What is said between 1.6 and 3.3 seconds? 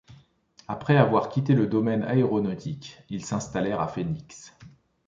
domaine aéronautique, ils